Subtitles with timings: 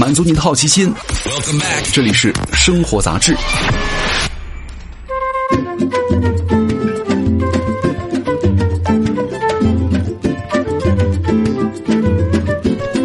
[0.00, 0.90] 满足你的好奇心。
[1.92, 3.36] 这里是生活杂志。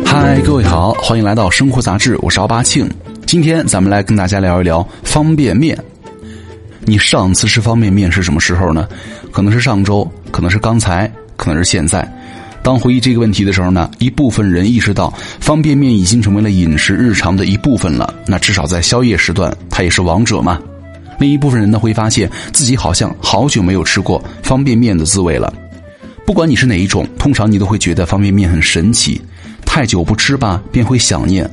[0.05, 2.89] 嗨，各位好，欢迎来到生活杂志，我是奥巴庆。
[3.27, 5.77] 今天咱们来跟大家聊一聊方便面。
[6.85, 8.87] 你上次吃方便面是什么时候呢？
[9.33, 12.09] 可能是上周，可能是刚才，可能是现在。
[12.65, 18.11] 当回忆这个问题的时候呢，一部分人意识到方便面已经成为了饮食日常的一部分了。
[18.25, 20.59] 那至少在宵夜时段，它也是王者嘛。
[21.19, 25.53] 另一部分人呢，会发现自己好像好久没有吃过方便面的滋味了。
[26.25, 29.21] 不管你是哪一种，通常你都会觉得方便面很神奇。
[29.63, 31.45] 太久不吃吧，便会想念；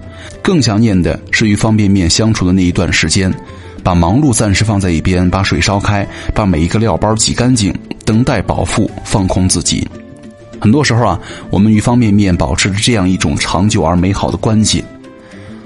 [0.43, 3.31] 更想念的是与方便面相处的那一段时间。
[3.85, 7.71] 把忙碌暂时放在一边，把水烧开，把每一个料包挤干净，
[8.07, 9.87] 等待饱腹，放空自己。
[10.63, 14.85] 很多时候啊，我们与方便面保持着这样一种长久而美好的关系。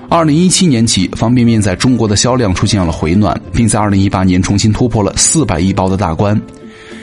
[0.09, 6.41] 二零一七年起，方便面在中国的销量出现了回暖，并在二零一八年重新突破了四百亿包的大关。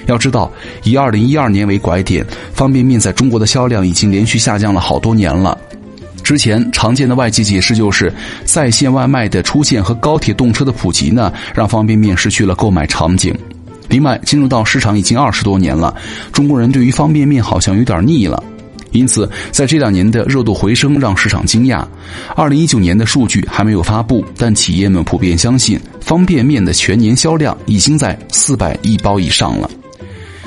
[0.08, 5.55] 要知道，以二零一二年为拐点，方便面在中国的销量已经连续下降了好多年了。
[6.23, 8.11] 之前常见的外界解释就是
[8.44, 13.31] 在线外卖的出现和高铁动车的普及呢，让方便面失去了购买场景。
[13.94, 15.94] 另外，进入到市场已经二十多年了，
[16.31, 18.44] 中国人对于方便面好像有点腻了，
[18.91, 21.86] 因此在这两年的热度回升让市场惊讶。
[22.36, 29.69] 二零一九年的数据还没有发布，但企业们普遍相信方便面的全年销量已经在四百亿包以上了。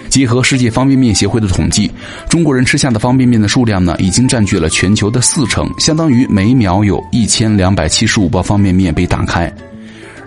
[0.09, 1.89] 结合世界方便面协会的统计，
[2.29, 9.53] 中国人吃下的方便面的数量呢，已经占据了全球的四成，相当于每秒有一千两百七十五包方便面被打开。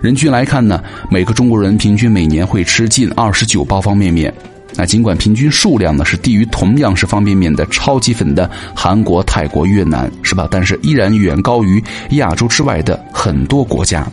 [0.02, 4.32] 人均来看呢，每个中国人平均每年会吃近二十九包方便面。
[4.76, 10.48] 那尽管平均数量呢是低于同样是方便面的超级粉的韩国、泰国、越南，是吧？
[10.50, 14.06] 但是依然远高于亚洲之外的很多国家。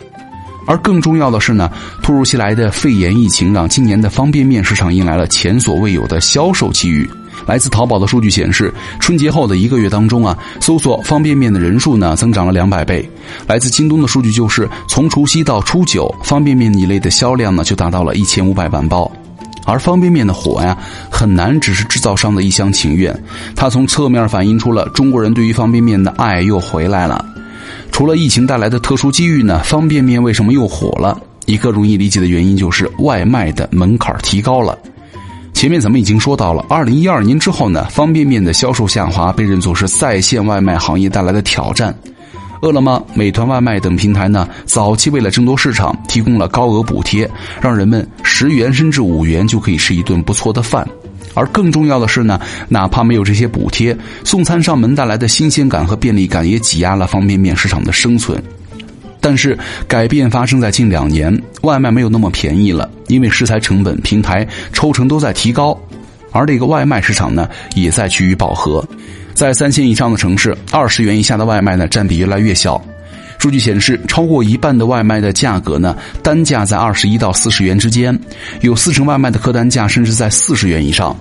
[0.66, 1.70] 而更重要的是呢，
[2.02, 7.08] 突如其来的肺炎疫情让今年的方便面市场迎来了前所未有的销售机遇。
[7.46, 13.08] 来自淘宝的数据显示，春节后的一个月当中啊，搜索方便面的人数呢增长了两百倍。
[13.46, 19.10] 来自京东的数据就是，从除夕到初九，方便面一类的销量呢就达到了一千五百万包。
[19.64, 20.76] 而方便面的火呀，
[21.10, 23.14] 很难只是制造商的一厢情愿，
[23.54, 27.24] 它从侧面反映出了中国人对于方便面的爱又回来了。
[27.92, 31.20] 除了疫情带来的特殊机遇呢，方便面为什么又火了？
[31.44, 34.78] 一个容易理解的原因就是外卖的门槛提高了。
[35.58, 41.92] 前面咱们已经说到了，二零一二年之后呢，方便面的销售下滑被认作是在线外卖行业带来的挑战。
[42.62, 47.28] 饿了么、美团外卖等平台呢，早期为了争夺市场，提供了高额补贴，
[47.60, 50.88] 让人们十元甚至五元就可以吃一顿不错的饭。
[51.34, 58.40] 而更重要的是呢，哪怕没有这些补贴，送餐上门带来的新鲜感和便利感也挤压了方便面市场的生存。
[59.20, 59.58] 但是
[59.88, 65.78] 改变发生在近两年，外卖没有那么便宜了，因为食材成本、平台抽成都在提高，
[66.30, 68.86] 而这个外卖市场呢也在趋于饱和。
[69.34, 72.80] 在三线以上的城市，二十元以下的外卖呢占比越来越小。
[73.38, 78.18] 数据显示，超过一半的外卖的价格呢，单价在二十一到四十元之间，
[78.62, 81.16] 有四成外卖的客单价甚至在四十元以上。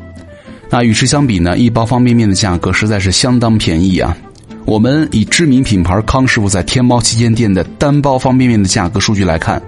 [0.69, 4.17] 那与之相比呢，一包方便面的价格实在是相当便宜啊。
[4.65, 9.61] 我们以知名品牌康师傅在天猫旗舰店的单包方便面的价格数据来看，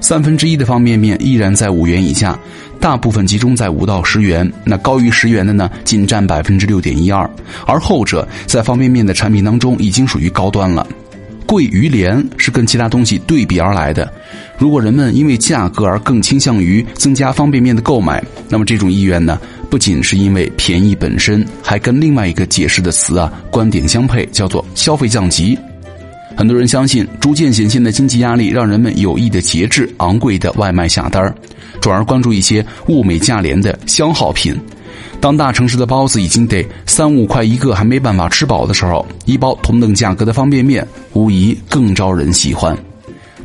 [0.00, 2.38] 三分之一的方便面依然在五元以下，
[2.80, 4.50] 大部分集中在五到十元。
[4.64, 7.28] 那高于十元的呢，仅占百分之六点一二，
[7.66, 10.86] 而后者在方便面的产品当中已经属于高端了。
[11.46, 14.10] 贵于廉是跟其他东西对比而来的。
[14.56, 25.58] 如果人们因为价格而更倾向于增加方便面的购买，那么这种意愿呢，不仅是因为便宜本身，还跟另外一个解释的词啊观点相配，叫做消费降级。
[26.36, 31.34] 很多人相信，逐渐显现的经济压力让人们有意的节制昂贵的外卖下单
[31.80, 34.56] 转而关注一些物美价廉的消耗品。
[35.20, 42.76] 当大城市的包子已经得三五块一个，还没办法吃饱的时候，一包同等价格的方便面无疑更招人喜欢。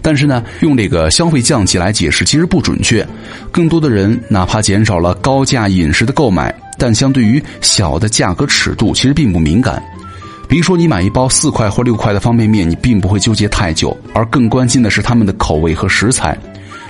[0.01, 3.05] 但是呢，用这个消费降级来解释其实不准确。
[3.51, 9.83] 更多的人哪怕减少了高价饮食的购买，但相对于小的价格尺度，其实并不敏感。
[10.47, 16.37] 比如说，你买一包四块或六块的方便面，你并不会纠结太久，而更关心的是他们的口味和食材。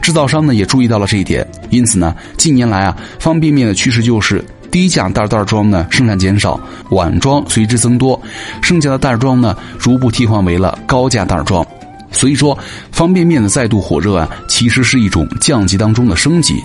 [0.02, 4.44] 制造商呢也注意到了这一点，因此呢，近年来啊，方便面的趋势就是。
[4.72, 6.60] 低价袋袋装呢生产减少，
[6.90, 8.22] 碗装随之增多，
[8.62, 11.66] 剩下的袋装呢逐步替换为了高价袋装。
[12.12, 12.58] 所以说，
[12.92, 16.62] 方便面的再度火热啊，其实是一种降级当中的升级。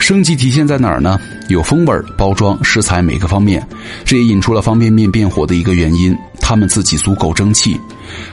[0.00, 1.20] 升级体现在哪儿呢？
[1.48, 3.64] 有风味、包装、食材每个方面，
[4.04, 6.16] 这也引出了方便面变火的一个原因。
[6.40, 7.78] 他们自己足够争气。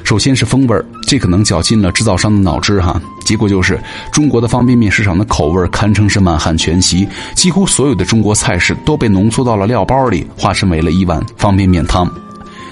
[0.04, 3.00] 首先是风味儿这可能绞尽了制造商的脑汁哈。
[3.24, 3.80] 结果就是
[4.12, 12.10] 中国的方便面市场的口味堪称是满汉全席，几乎所有的中国菜式都被浓缩到了料包里，化身为了一碗方便面汤。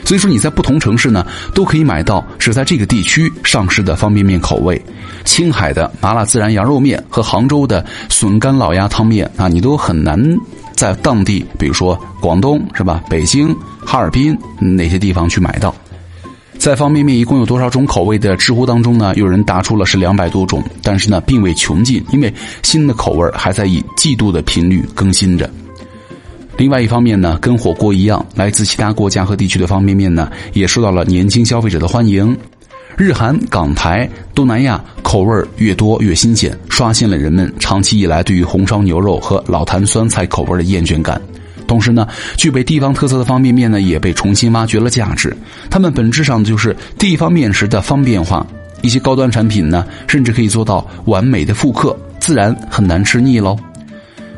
[0.05, 4.81] 所以说你在不同城市呢，都可以买到只在这个地区上市的方便面口味。
[5.25, 10.17] 青海的麻辣孜然羊肉面和杭州的笋干老鸭汤面啊，你都很难
[10.75, 13.53] 在当地，比如说广东是吧，北京、
[13.83, 15.73] 哈尔滨哪些地方去买到。
[16.57, 19.13] 在方便面一共有多少种口味的知乎当中呢？
[19.15, 25.49] 有人答出了是两百多种，但是呢，并未穷尽，因为新的口味还在以季度的频率更新着。
[26.57, 32.35] 另外一方面呢，跟火锅一样，来自其他国家和地区的方便面呢，也受到了年轻消费者的欢迎。
[32.95, 41.21] 日韩、港台、东南亚口味越多越新鲜，刷新了人们长期以来对于红烧牛肉和老坛酸菜口味的厌倦感。
[41.67, 42.07] 同时呢，
[42.37, 45.35] 具备地方特色的方便面呢，也被重新挖掘了价值。
[45.69, 48.47] 它们本质上就是地方面食的方便化。
[48.81, 53.57] 一些高端产品呢，甚至可以做到完美的复刻，自然很难吃腻喽。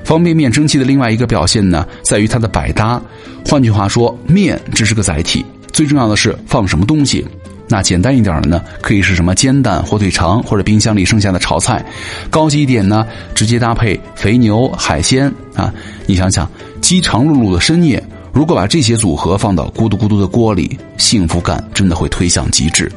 [0.07, 2.99] 方便面蒸汽的另外一个表现呢，在于它的百搭。
[3.45, 7.25] 换句话说，面只是个载体，最重要的是放什么东西。
[7.67, 11.83] 那简单一点的呢，可以是什么煎蛋、火腿肠或者冰箱里剩下的炒菜；
[12.29, 13.05] 高级一点呢，
[13.35, 15.73] 直接搭配肥牛、海鲜啊。
[16.05, 16.49] 你想想，
[16.79, 18.01] 饥肠辘辘的深夜，
[18.31, 22.89] 如果把这些组合放到咕嘟咕嘟的锅里，幸福感真的会推向极致。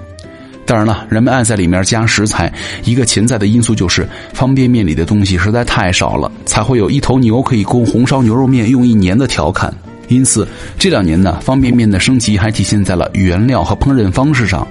[0.71, 2.49] 当然了，人们爱在里面加食材，
[2.85, 9.75] 一个潜在的因素就是方便面里的东西实在太少了，才会有一头牛可以供红烧牛肉面用一年的调侃。
[10.07, 10.47] 因此，
[10.79, 14.65] 这两年呢，方便面的升级还体现在了原料和烹饪方式上。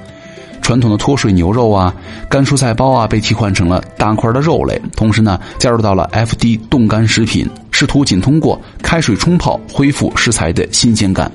[0.62, 1.94] 传统的脱水牛肉啊、
[2.30, 11.30] 干蔬菜包啊，被替换成了大块的肉类，同时呢，加入到了 FD 冻干食品，试图仅通过开水冲泡恢复食材的新鲜感。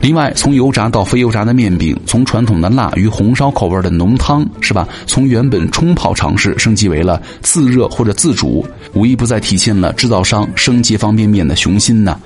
[0.00, 4.86] 另外，从油炸到非油炸的面饼，从传统的辣与红烧口味的浓汤，是吧？
[5.06, 12.20] 从原本冲泡尝试升级为了自热或者自煮，无一不在体现了制造商升级方便面的雄心呢。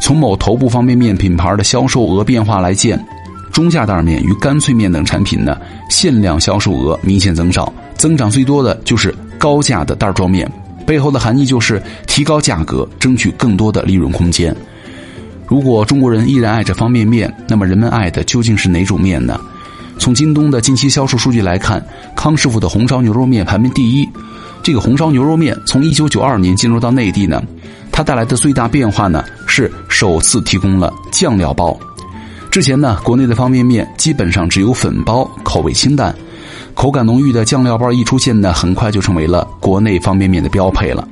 [0.00, 3.02] 从某头部方便面品牌的销售额变化来见，
[3.52, 5.56] 中价袋面与干脆面等产品呢，
[5.88, 10.50] 限量销售额明显增少，增长最多的就是高价的袋装面，
[10.84, 14.54] 背后的含义就是提高价格，争取更多的利润空间。
[15.48, 19.40] 如果中国人依然爱着方便面，那么人们爱的究竟是哪种面呢？
[19.98, 21.84] 从京东的近期销售数据来看，
[22.14, 24.08] 康师傅的红烧牛肉面排名第一。
[24.62, 27.42] 这个红烧牛肉面从一九九二年进入到内地呢，
[27.90, 31.74] 它带来的最大变化呢是首次提供了酱料包。
[32.50, 36.14] 之前呢，国内的方便面基本上只有粉包，口味清淡，
[36.74, 41.08] 口感浓郁的酱料包一出现呢，很快就成为了国内方便面的标配了。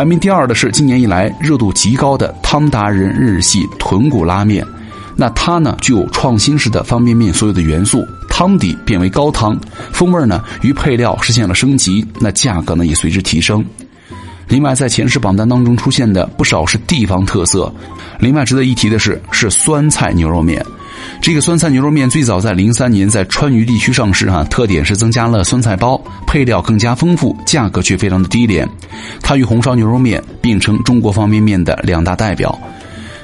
[0.00, 4.66] 排名第二的是今年以来热度极高的汤达人日系豚骨拉面，
[5.14, 9.60] 那它呢具有创新式的方便面所有的元素，汤底变为高汤，
[9.92, 13.62] 风味呢与配料实现了升级，那价格呢也随之提升。
[14.48, 17.70] 另外在前十榜单当中出现的不少是地方特色，
[18.18, 20.64] 另外值得一提的是是酸菜牛肉面。
[21.20, 28.68] 这个酸菜牛肉面最早在零三年在川渝地区上市，哈，特点是增加了酸菜包，配料更加丰富，价格却非常的低廉。
[29.20, 32.58] 它与红烧牛肉面并称中国方便面的两大代表。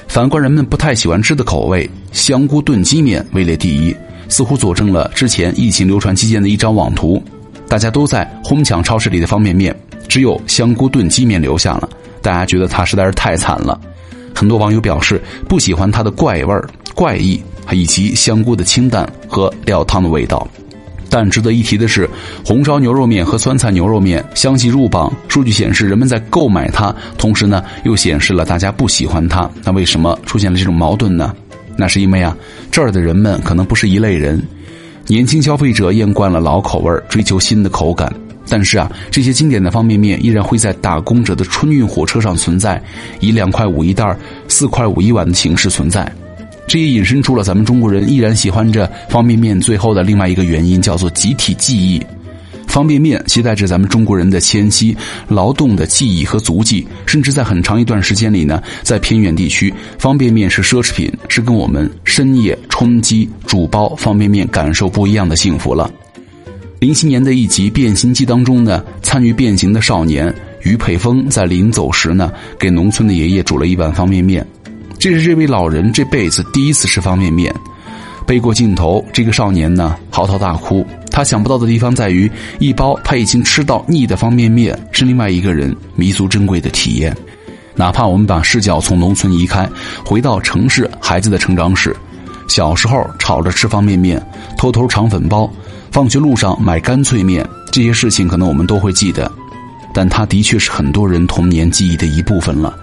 [0.07, 3.95] 反观人们不太喜欢吃的口味，香菇炖鸡面位列第一，
[4.29, 7.21] 似乎佐证了之前疫情流传期间的一张网图：
[7.67, 9.75] 大家都在哄抢超市里的方便面，
[10.07, 11.89] 只有香菇炖鸡面留下了。
[12.21, 13.79] 大家觉得它实在是太惨了。
[14.33, 17.39] 很多网友表示不喜欢它的怪味儿、怪异。
[17.73, 20.47] 以及香菇的清淡和料汤的味道，
[21.09, 22.09] 但值得一提的是，
[22.45, 25.11] 红烧牛肉面和酸菜牛肉面相继入榜。
[25.27, 29.51] 数据显示，人们在购买它，同时呢，又显示了大家不喜欢它。
[29.65, 31.35] 那为什么出现了这种矛盾呢？
[31.75, 32.33] 那是因为啊，
[32.71, 34.41] 这儿的人们可能不是一类人。
[35.07, 38.09] 年轻消费者厌惯了老口味，追求新的口感。
[38.47, 42.81] 但是啊，这些经典的方便面依然会在打工者的春运火车上存在，
[43.19, 46.09] 以两块五一袋、四块五一碗的形式存在。
[46.67, 51.99] 这也引申出了咱们中国人依然喜欢着方便面最后的另外一个原因，叫做集体记忆。
[52.67, 54.95] 方便面携带着咱们中国人的迁徙、
[55.29, 65.89] 劳动的记忆和足迹，甚至在很长一段时间里呢，在偏远地区，方便面是奢侈品，是跟我们深夜冲击煮包方便面感受不一样的幸福了。
[66.79, 70.31] 零七年的一集《变形记》当中呢，参与变形的少年
[70.61, 74.45] 于佩峰在临走时呢，给农村的爷爷煮了一碗方便面。
[74.99, 77.53] 这是这位老人这辈子第一次吃方便面，
[78.25, 80.85] 背过镜头，这个少年呢嚎啕大哭。
[81.11, 87.15] 他想不到的地方在于，一包他已经吃到腻的方便面是另外一个人弥足珍贵的体验。
[87.75, 89.69] 哪怕我们把视角从农村移开，
[90.03, 91.95] 回到城市孩子的成长史，
[92.47, 94.21] 小时候吵着吃方便面，
[94.57, 95.49] 偷偷肠粉包，
[95.91, 99.31] 放学路上买干脆面，这些事情可能我们都会记得，
[99.93, 102.75] 但它的确是很多人童年记忆的一部分了。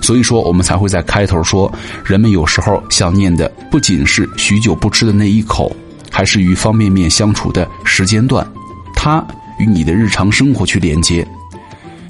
[0.00, 1.70] 所以说，我们才会在开头说，
[2.04, 5.74] 人们有时候想念的不仅是许久不吃的那一口，
[6.10, 8.46] 还是与方便面相处的时间段，
[8.94, 9.24] 它
[9.58, 11.26] 与你的日常生活去连接。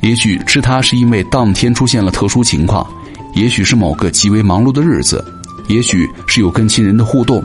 [0.00, 2.86] 也许吃它是因为当天出现了特殊情况，
[3.34, 5.24] 也许是某个极为忙碌的日子，
[5.66, 7.42] 也许是有跟亲人的互动。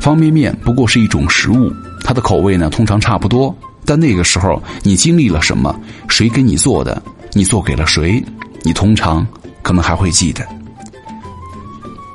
[0.00, 5.78] 方便面不过是一种食物，它的口味呢通常差不多，但那个时候你经历了什么，
[6.08, 7.00] 谁给你做的，
[7.32, 8.22] 你做给了谁，
[8.62, 9.24] 你通常
[9.66, 10.46] 可能还会记得。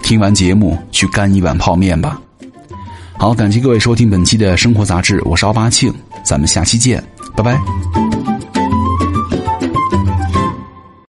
[0.02, 2.18] 听完节目去干一碗泡面吧。
[3.18, 5.94] 好，感谢各位收听本期的生活杂志，我是奥巴庆，
[6.24, 7.04] 咱们下期见，
[7.36, 7.60] 拜拜。